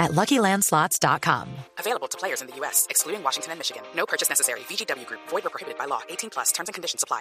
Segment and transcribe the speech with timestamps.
[0.00, 1.46] at LuckyLandSlots.com.
[1.78, 3.82] Available to players in the U.S., excluding Washington and Michigan.
[3.94, 4.60] No purchase necessary.
[4.60, 5.20] VGW Group.
[5.28, 6.00] Void or prohibited by law.
[6.08, 6.50] 18 plus.
[6.52, 7.20] Terms and conditions apply.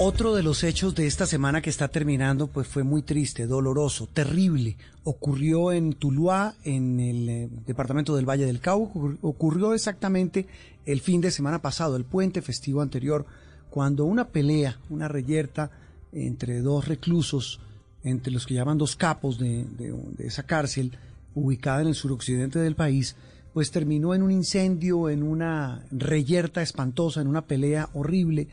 [0.00, 4.06] Otro de los hechos de esta semana que está terminando pues fue muy triste, doloroso,
[4.06, 4.76] terrible.
[5.02, 8.96] Ocurrió en Tuluá, en el eh, departamento del Valle del Cauca.
[9.22, 10.46] Ocurrió exactamente
[10.86, 13.26] el fin de semana pasado, el puente festivo anterior,
[13.70, 15.72] cuando una pelea, una reyerta
[16.12, 17.58] entre dos reclusos,
[18.02, 19.94] entre los que llaman dos capos de, de-
[20.26, 20.96] esa cárcel,
[21.34, 23.16] ubicada en el suroccidente del país,
[23.52, 28.48] pues terminó en un incendio, en una reyerta espantosa, en una pelea horrible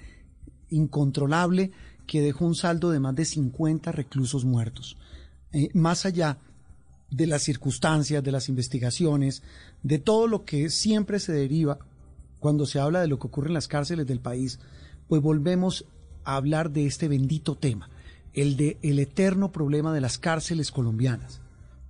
[0.70, 1.72] incontrolable
[2.08, 4.97] que dejó un saldo de más de 50 reclusos muertos.
[5.52, 6.38] Eh, más allá
[7.09, 9.42] de las circunstancias, de las investigaciones,
[9.83, 11.80] de todo lo que siempre se deriva
[12.39, 14.59] cuando se habla de lo que ocurre en las cárceles del país,
[15.08, 15.86] pues volvemos
[16.23, 17.89] a hablar de este bendito tema,
[18.36, 21.41] el de el eterno problema de las cárceles colombianas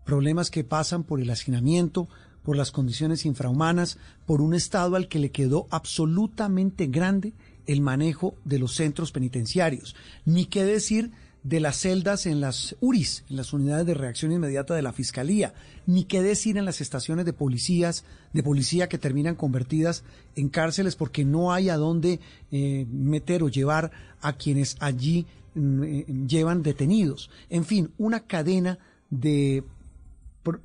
[0.06, 2.08] problemas que pasan por el hacinamiento,
[2.44, 7.34] por las condiciones infrahumanas, por un Estado al que le quedó absolutamente grande
[7.66, 9.96] el manejo de los centros penitenciarios.
[10.24, 14.76] Ni qué decir de las celdas en las URIs, en las unidades de reacción inmediata
[14.76, 15.54] de la Fiscalía,
[15.86, 20.04] ni qué decir en las estaciones de policías, de policía que terminan convertidas
[20.36, 22.20] en cárceles porque no hay a dónde
[22.52, 25.26] eh, meter o llevar a quienes allí
[25.56, 27.30] llevan detenidos.
[27.50, 28.78] En fin, una cadena
[29.10, 29.64] de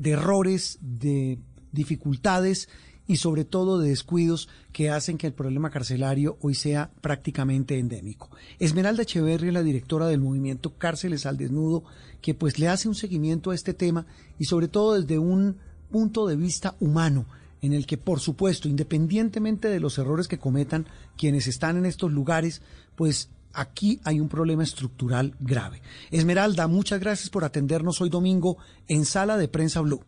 [0.02, 1.38] errores, de
[1.72, 2.68] dificultades
[3.06, 8.30] y sobre todo de descuidos que hacen que el problema carcelario hoy sea prácticamente endémico.
[8.60, 11.82] Esmeralda Echeverri es la directora del movimiento Cárceles al Desnudo,
[12.20, 14.06] que pues le hace un seguimiento a este tema
[14.38, 15.56] y sobre todo desde un
[15.90, 17.26] punto de vista humano,
[17.62, 20.86] en el que por supuesto, independientemente de los errores que cometan
[21.16, 22.62] quienes están en estos lugares,
[22.94, 25.80] pues aquí hay un problema estructural grave.
[26.10, 30.02] Esmeralda, muchas gracias por atendernos hoy domingo en Sala de Prensa Blue.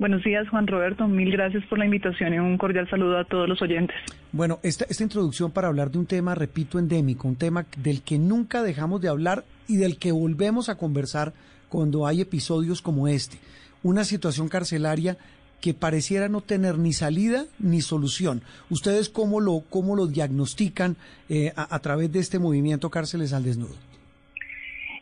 [0.00, 1.06] Buenos días, Juan Roberto.
[1.06, 3.94] Mil gracias por la invitación y un cordial saludo a todos los oyentes.
[4.32, 8.18] Bueno, esta, esta introducción para hablar de un tema, repito, endémico, un tema del que
[8.18, 11.34] nunca dejamos de hablar y del que volvemos a conversar
[11.68, 13.36] cuando hay episodios como este.
[13.82, 15.18] Una situación carcelaria
[15.60, 18.42] que pareciera no tener ni salida ni solución.
[18.70, 20.96] ¿Ustedes cómo lo, cómo lo diagnostican
[21.28, 23.74] eh, a, a través de este movimiento Cárceles al Desnudo?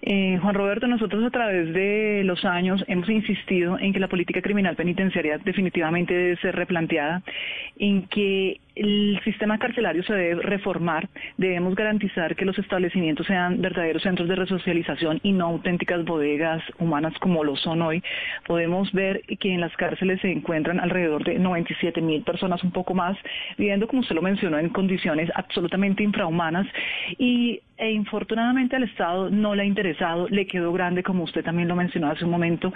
[0.00, 4.40] Eh, Juan Roberto, nosotros a través de los años hemos insistido en que la política
[4.40, 7.22] criminal penitenciaria definitivamente debe ser replanteada,
[7.78, 14.02] en que el sistema carcelario se debe reformar, debemos garantizar que los establecimientos sean verdaderos
[14.02, 18.02] centros de resocialización y no auténticas bodegas humanas como lo son hoy.
[18.46, 22.94] Podemos ver que en las cárceles se encuentran alrededor de 97 mil personas, un poco
[22.94, 23.16] más,
[23.56, 26.66] viviendo, como usted lo mencionó, en condiciones absolutamente infrahumanas
[27.18, 31.68] y e infortunadamente al Estado no le ha interesado, le quedó grande, como usted también
[31.68, 32.72] lo mencionó hace un momento,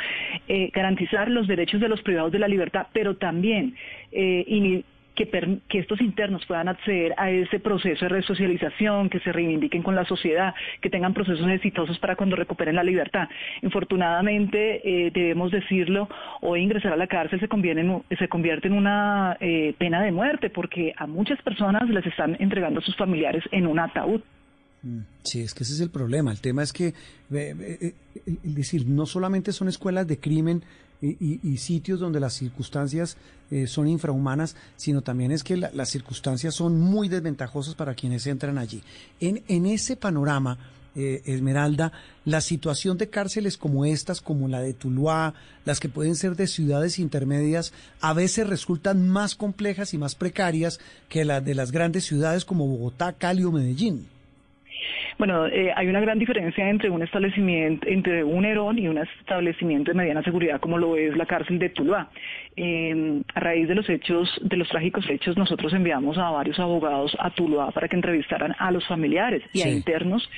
[0.47, 3.75] eh, garantizar los derechos de los privados de la libertad, pero también
[4.13, 4.45] eh,
[5.15, 9.83] que, per- que estos internos puedan acceder a ese proceso de resocialización, que se reivindiquen
[9.83, 13.29] con la sociedad, que tengan procesos exitosos para cuando recuperen la libertad.
[13.63, 16.09] Infortunadamente, eh, debemos decirlo,
[16.41, 20.13] hoy ingresar a la cárcel se convierte en, se convierte en una eh, pena de
[20.13, 24.21] muerte, porque a muchas personas les están entregando a sus familiares en un ataúd.
[25.23, 26.33] Sí, es que ese es el problema.
[26.33, 26.95] El tema es que, eh,
[27.31, 27.95] eh, eh,
[28.27, 30.63] es decir, no solamente son escuelas de crimen
[31.03, 33.17] y, sitios donde las circunstancias
[33.51, 38.27] eh, son infrahumanas, sino también es que la- las circunstancias son muy desventajosas para quienes
[38.27, 38.83] entran allí.
[39.21, 40.59] En, en ese panorama,
[40.95, 41.91] eh, Esmeralda,
[42.25, 46.47] la situación de cárceles como estas, como la de Tuluá, las que pueden ser de
[46.47, 52.05] ciudades intermedias, a veces resultan más complejas y más precarias que las de las grandes
[52.05, 54.07] ciudades como Bogotá, Cali o Medellín.
[55.19, 59.91] Bueno, eh, hay una gran diferencia entre un establecimiento, entre un Herón y un establecimiento
[59.91, 62.11] de mediana seguridad como lo es la cárcel de Tuluá.
[62.57, 67.17] Eh, a raíz de los hechos, de los trágicos hechos, nosotros enviamos a varios abogados
[67.19, 70.29] a Tuluá para que entrevistaran a los familiares y a internos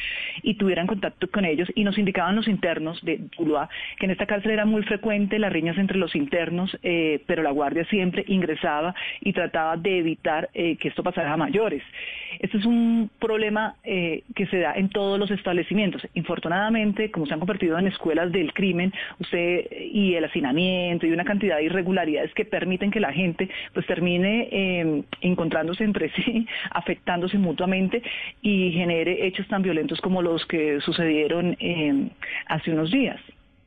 [0.43, 3.69] y tuvieran contacto con ellos y nos indicaban los internos de Tuluá
[3.99, 7.51] que en esta cárcel era muy frecuente las riñas entre los internos, eh, pero la
[7.51, 11.83] guardia siempre ingresaba y trataba de evitar eh, que esto pasara a mayores.
[12.39, 16.03] Este es un problema eh, que se en todos los establecimientos.
[16.15, 21.25] Infortunadamente, como se han convertido en escuelas del crimen, usted y el hacinamiento y una
[21.25, 27.39] cantidad de irregularidades que permiten que la gente pues termine em, encontrándose entre sí, afectándose
[27.39, 28.03] mutuamente
[28.43, 32.11] y genere hechos tan violentos como los que sucedieron em,
[32.47, 33.21] hace unos días.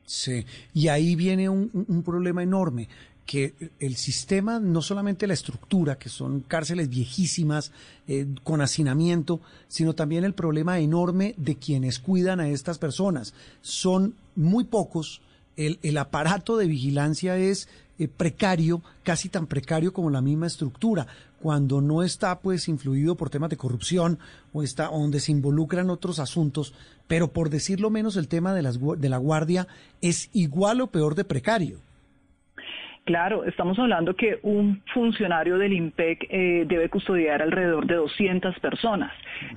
[0.04, 2.88] Sí, y ahí viene un problema enorme
[3.28, 7.72] que el sistema, no solamente la estructura, que son cárceles viejísimas,
[8.06, 13.34] eh, con hacinamiento, sino también el problema enorme de quienes cuidan a estas personas.
[13.60, 15.20] Son muy pocos,
[15.58, 21.06] el, el aparato de vigilancia es eh, precario, casi tan precario como la misma estructura,
[21.42, 24.18] cuando no está pues influido por temas de corrupción
[24.54, 26.72] o está donde se involucran otros asuntos,
[27.06, 29.68] pero por decirlo menos el tema de, las, de la guardia
[30.00, 31.86] es igual o peor de precario.
[33.08, 39.10] Claro, estamos hablando que un funcionario del IMPEC eh, debe custodiar alrededor de 200 personas.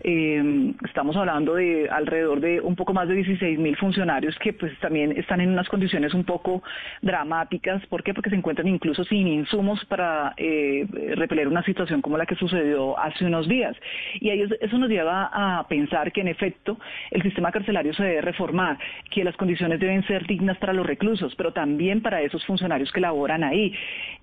[0.05, 4.71] Eh, estamos hablando de alrededor de un poco más de 16 mil funcionarios que pues
[4.79, 6.63] también están en unas condiciones un poco
[7.01, 7.85] dramáticas.
[7.87, 8.13] ¿Por qué?
[8.13, 10.87] Porque se encuentran incluso sin insumos para eh,
[11.17, 13.75] repeler una situación como la que sucedió hace unos días.
[14.21, 18.77] Y eso nos lleva a pensar que en efecto el sistema carcelario se debe reformar,
[19.09, 23.01] que las condiciones deben ser dignas para los reclusos, pero también para esos funcionarios que
[23.01, 23.73] laboran ahí.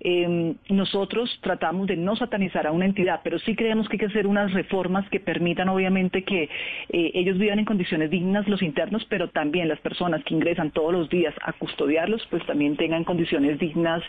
[0.01, 4.05] Em, nosotros tratamos de no satanizar a una entidad, pero sí creemos que hay que
[4.05, 9.05] hacer unas reformas que permitan obviamente que eh, ellos vivan en condiciones dignas los internos,
[9.09, 13.59] pero también las personas que ingresan todos los días a custodiarlos, pues también tengan condiciones
[13.59, 14.01] dignas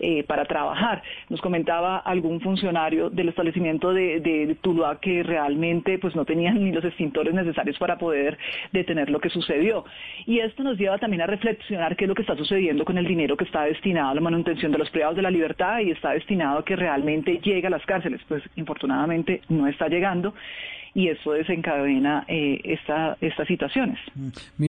[0.00, 1.02] eh, para trabajar.
[1.28, 6.72] Nos comentaba algún funcionario del establecimiento de, de, Tuluá que realmente pues no tenían ni
[6.72, 8.38] los extintores necesarios para poder
[8.72, 9.84] detener lo que sucedió.
[10.26, 13.06] Y esto nos lleva también a reflexionar qué es lo que está sucediendo con el
[13.06, 16.10] dinero que está destinado a la manutención de los privados de la libertad y está
[16.10, 18.20] destinado a que realmente llegue a las cárceles.
[18.28, 20.34] Pues infortunadamente no está llegando
[20.94, 23.98] y eso desencadena eh, esta, estas situaciones.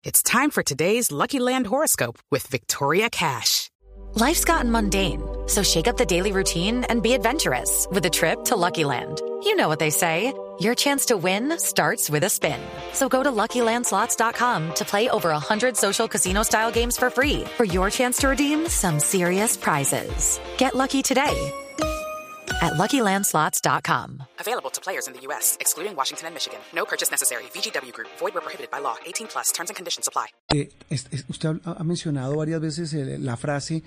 [0.03, 3.69] It's time for today's Lucky Land horoscope with Victoria Cash.
[4.15, 8.43] Life's gotten mundane, so shake up the daily routine and be adventurous with a trip
[8.45, 9.21] to Lucky Land.
[9.43, 10.33] You know what they say.
[10.61, 12.59] Your chance to win starts with a spin.
[12.93, 17.89] So go to LuckyLandSlots.com to play over 100 social casino-style games for free for your
[17.89, 20.39] chance to redeem some serious prizes.
[20.57, 21.51] Get lucky today
[22.61, 24.21] at LuckyLandSlots.com.
[24.39, 26.59] Available to players in the U.S., excluding Washington and Michigan.
[26.75, 27.43] No purchase necessary.
[27.55, 28.09] VGW Group.
[28.19, 28.97] Void where prohibited by law.
[29.03, 29.51] 18 plus.
[29.53, 30.27] Terms and conditions apply.
[30.53, 30.69] Eh,
[31.27, 33.81] usted ha mencionado varias veces eh, la frase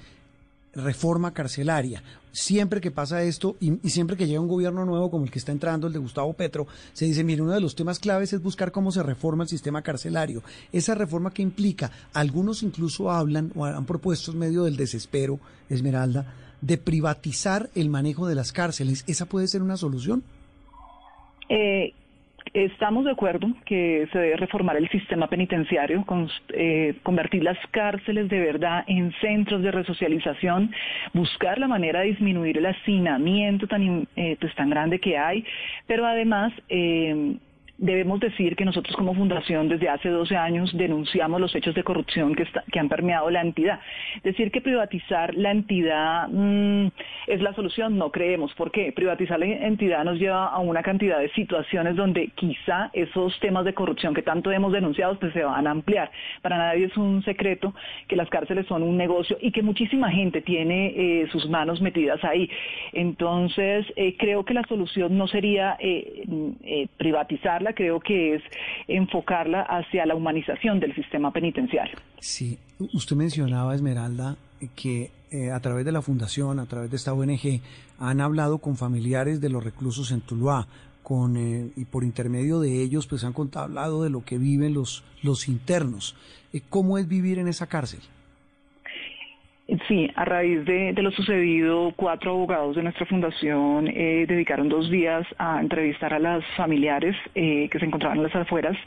[0.75, 2.03] reforma carcelaria.
[2.33, 5.53] Siempre que pasa esto y, siempre que llega un gobierno nuevo como el que está
[5.53, 8.73] entrando, el de Gustavo Petro, se dice, mire, uno de los temas claves es buscar
[8.73, 10.43] cómo se reforma el sistema carcelario.
[10.73, 15.39] Esa reforma que implica, algunos incluso hablan o han propuesto medio del desespero,
[15.69, 19.05] Esmeralda, de privatizar el manejo de las cárceles.
[19.07, 20.25] ¿Esa puede ser una solución?
[21.49, 21.93] Eh,
[22.55, 26.05] Estamos de acuerdo que se debe reformar el sistema penitenciario,
[26.51, 30.71] eh, convertir las cárceles de verdad en centros de resocialización,
[31.13, 35.45] buscar la manera de disminuir el hacinamiento tan, eh, pues, tan grande que hay,
[35.89, 37.39] pero además eh,
[37.77, 42.33] Debemos decir que nosotros como fundación desde hace 12 años denunciamos los hechos de corrupción
[42.37, 42.47] que,
[42.79, 43.81] han permeado la entidad.
[44.23, 46.87] Decir que privatizar la entidad mm,
[47.27, 48.55] es la solución, no creemos.
[48.55, 48.93] ¿Por qué?
[48.93, 53.75] Privatizar la entidad nos lleva a una cantidad de situaciones donde quizá esos temas de
[53.75, 56.13] corrupción que tanto hemos denunciado pues, se van a ampliar.
[56.43, 57.75] Para nadie es un secreto
[58.07, 62.23] que las cárceles son un negocio y que muchísima gente tiene eh, sus manos metidas
[62.23, 62.49] ahí.
[62.93, 68.43] Entonces, eh, creo que la solución no sería eh, privatizar creo que es
[68.89, 71.97] enfocarla hacia la humanización del sistema penitenciario.
[72.21, 74.37] Sí, usted mencionaba, Esmeralda,
[74.75, 77.61] que eh, a través de la fundación, a través de esta ONG,
[77.99, 80.67] han hablado con familiares de los reclusos en Tuluá,
[81.03, 84.75] con, eh, y por intermedio de ellos pues han contado, hablado de lo que viven
[84.75, 86.17] los, los internos.
[86.53, 88.01] Eh, ¿Cómo es vivir en esa cárcel?
[89.89, 95.27] Sí, a raíz de, lo sucedido, cuatro abogados de nuestra fundación eh, dedicaron dos días
[95.37, 98.79] a entrevistar a las familiares eh, que se encontraban en las afueras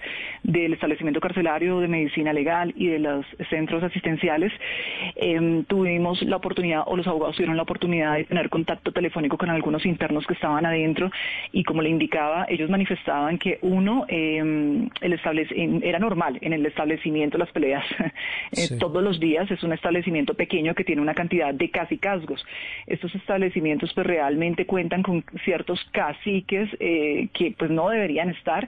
[0.42, 4.52] del establecimiento carcelario de medicina legal y de los centros asistenciales.
[5.16, 9.52] Em, tuvimos la oportunidad, o los abogados tuvieron la oportunidad de tener contacto telefónico con
[9.52, 11.12] algunos internos que estaban adentro
[11.52, 15.20] y como le indicaba, ellos manifestaban que uno, em, el
[15.84, 17.84] era normal en el establecimiento las peleas
[18.52, 22.44] eh, todos los días, es un establecimiento pequeño que tiene una cantidad de casi casgos.
[22.88, 28.68] Estos establecimientos pues realmente cuentan con ciertos caciques eh, que pues no deberían estar,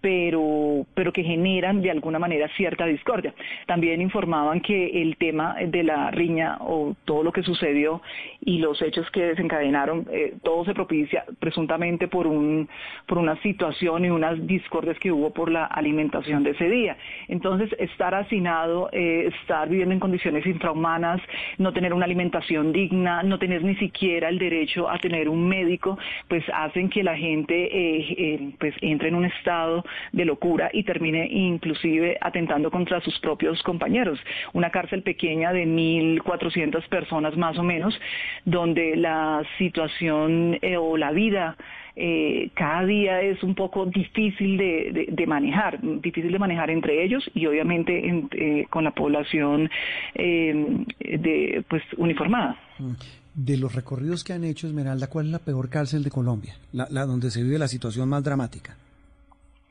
[0.00, 3.34] pero, pero que generan de alguna manera cierta discordia.
[3.66, 8.00] También informaban que el tema de la riña o todo lo que sucedió
[8.40, 12.68] y los hechos que desencadenaron, eh, todo se propicia presuntamente por, un,
[13.06, 16.96] por una situación y unas discordias que hubo por la alimentación de ese día.
[17.28, 21.20] Entonces, estar hacinado, eh, estar viviendo en condiciones infrahumanas,
[21.58, 25.98] no tener una alimentación digna, no tener ni siquiera el derecho a tener un médico,
[26.28, 31.26] pues hacen que la gente eh, pues entre en un estado de locura y termine
[31.30, 34.18] inclusive atentando contra sus propios compañeros.
[34.52, 37.98] Una cárcel pequeña de 1.400 personas más o menos,
[38.44, 41.56] donde la situación eh, o la vida
[41.96, 47.46] eh, cada día es un poco difícil de, manejar, difícil de manejar entre ellos y
[47.46, 49.68] obviamente eh, con la población
[50.14, 52.56] de, pues, uniformada.
[52.78, 52.92] Mm.
[53.32, 56.56] De los recorridos que han hecho, Esmeralda, ¿cuál es la peor cárcel de Colombia?
[56.72, 58.76] la donde se vive la situación más dramática.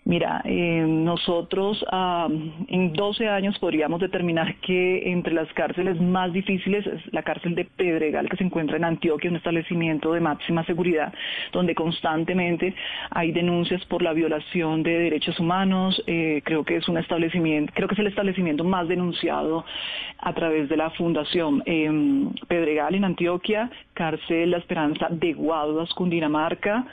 [0.10, 1.86] Mira, eh, nosotros
[2.68, 7.66] en 12 años podríamos determinar que entre las cárceles más difíciles es la cárcel de
[7.66, 11.14] Pedregal que se encuentra en Antioquia, un establecimiento de máxima seguridad,
[11.52, 12.74] donde constantemente
[13.12, 16.02] hay denuncias por la violación de derechos humanos.
[16.08, 19.64] Eh, creo que es un establecimiento, creo que es el establecimiento más denunciado
[20.18, 26.88] a través de la Fundación em, Pedregal en Antioquia, cárcel La Esperanza de Guaduas, Cundinamarca.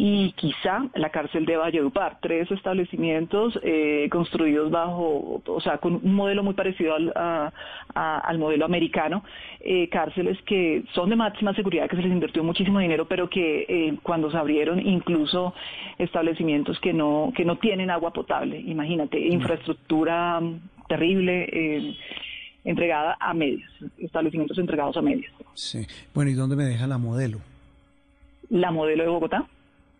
[0.00, 6.14] Y quizá la cárcel de Valledupar, tres establecimientos eh, construidos bajo, o sea, con un
[6.14, 7.52] modelo muy parecido al,
[7.94, 9.24] al modelo americano,
[9.58, 13.66] eh, cárceles que son de máxima seguridad, que se les invirtió muchísimo dinero, pero que
[13.68, 15.52] eh, cuando se abrieron incluso
[15.98, 20.40] establecimientos que no que no tienen agua potable, imagínate, infraestructura
[20.88, 21.96] terrible.
[22.64, 25.32] entregada a medias, establecimientos entregados a medias.
[25.54, 25.84] Sí.
[26.14, 27.38] Bueno, ¿y dónde me deja la modelo?
[28.48, 29.48] La modelo de Bogotá.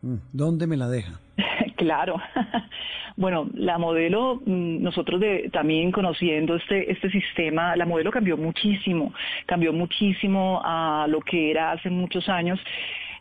[0.02, 1.20] Mm, ¿Dónde me la deja?
[1.76, 2.16] claro.
[3.16, 9.12] bueno, la modelo, mm, nosotros de, también conociendo este, este sistema, la modelo cambió muchísimo,
[9.46, 12.60] cambió muchísimo a lo que era hace muchos años.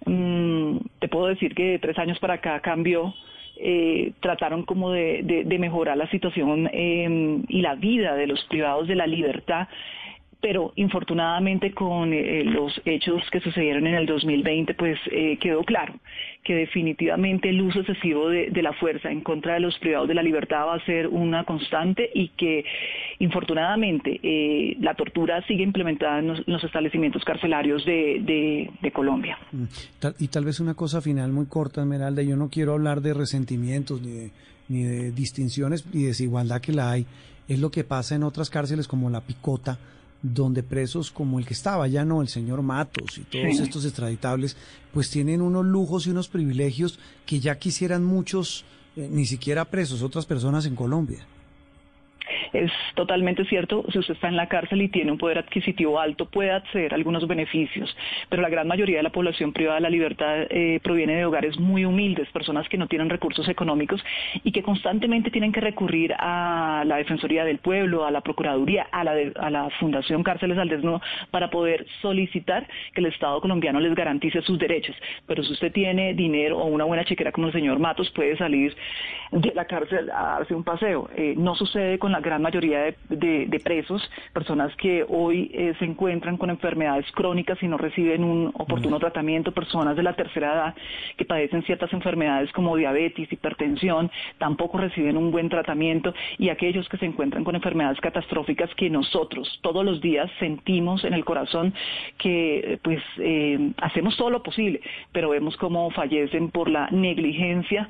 [0.06, 3.14] Mm, te puedo decir que de tres años para acá cambió.
[3.60, 8.88] Eh, trataron como de, de, mejorar la situación eh, y la vida de los privados
[8.88, 9.68] de la libertad
[10.48, 16.00] pero infortunadamente con eh, los hechos que sucedieron en el 2020, pues eh, quedó claro
[16.42, 20.24] que definitivamente el uso excesivo de, la fuerza en contra de los privados de la
[20.24, 22.64] libertad va a ser una constante y que
[23.20, 29.38] infortunadamente eh, la tortura sigue implementada en los, establecimientos carcelarios de, Colombia.
[29.52, 29.66] Mm.
[30.20, 34.02] Y tal vez una cosa final muy corta, Esmeralda, yo no quiero hablar de resentimientos
[34.02, 34.32] ni de,
[34.70, 37.06] ni de distinciones y desigualdad que la hay,
[37.50, 39.78] es lo que pasa en otras cárceles como la Picota,
[40.22, 44.58] donde presos como el que estaba ya no, el señor Matos y todos estos extraditables,
[44.94, 50.02] pues tienen unos lujos y unos privilegios que ya quisieran muchos, eh, ni siquiera presos,
[50.02, 51.26] otras personas en Colombia.
[52.54, 56.26] Es totalmente cierto, si usted está en la cárcel y tiene un poder adquisitivo alto,
[56.26, 57.96] puede acceder a algunos beneficios,
[58.30, 61.60] pero la gran mayoría de la población privada de la libertad eh, proviene de hogares
[61.60, 64.04] muy humildes, personas que no tienen recursos económicos
[64.44, 69.04] y que constantemente tienen que recurrir a la Defensoría del Pueblo, a la Procuraduría, a
[69.04, 71.02] la, a la Fundación Cárceles al Desnudo
[71.32, 74.96] para poder solicitar que el Estado colombiano les garantice sus derechos.
[75.26, 78.76] Pero si usted tiene dinero o una buena chequera como el señor Matos, puede salir
[79.32, 81.10] de la cárcel a darse un paseo.
[81.16, 84.02] Eh, no sucede con la gran mayoría de, presos,
[84.34, 89.52] personas que hoy eh, se encuentran con enfermedades crónicas y no reciben un oportuno tratamiento,
[89.52, 90.76] personas de la tercera edad
[91.18, 96.98] que padecen ciertas enfermedades como diabetes, hipertensión, tampoco reciben un buen tratamiento y aquellos que
[96.98, 101.74] se encuentran con enfermedades catastróficas que nosotros todos los días sentimos en el corazón
[102.18, 107.88] que pues eh, hacemos todo lo posible, pero vemos cómo fallecen por la negligencia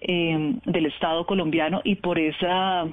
[0.00, 2.86] eh, del Estado colombiano y por esa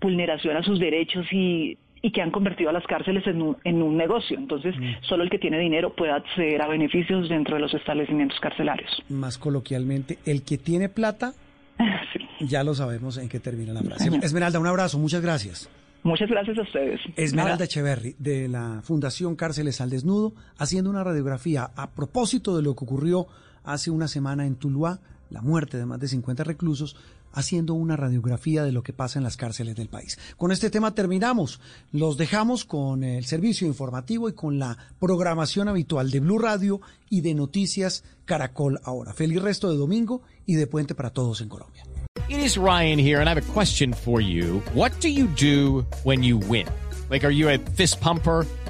[0.00, 1.78] vulneración a sus derechos y,
[2.12, 4.38] que han convertido a las cárceles en un, en un negocio.
[4.38, 5.02] Entonces, mm.
[5.08, 8.88] solo el que tiene dinero puede acceder a beneficios dentro de los establecimientos carcelarios.
[9.08, 11.32] Más coloquialmente, el que tiene plata,
[12.40, 14.08] ya lo sabemos en qué termina la frase.
[14.22, 15.68] Esmeralda, un abrazo, muchas gracias.
[16.06, 17.00] Muchas gracias a ustedes.
[17.16, 22.76] Esmeralda Echeverry, de la Fundación Cárceles al Desnudo, haciendo una radiografía a propósito de lo
[22.76, 23.26] que ocurrió
[23.64, 25.00] hace una semana en Tuluá,
[25.30, 26.96] la muerte de más de 50 reclusos,
[27.36, 30.18] haciendo una radiografía de lo que pasa en las cárceles del país.
[30.36, 31.60] Con este tema terminamos.
[31.92, 37.20] Los dejamos con el servicio informativo y con la programación habitual de Blue Radio y
[37.20, 39.12] de Noticias Caracol ahora.
[39.12, 41.84] Feliz resto de domingo y de puente para todos en Colombia.
[42.28, 44.62] It is Ryan here and I have a question for you.
[44.74, 46.66] What do you do when you win?
[47.10, 48.46] Like are you a fist pumper?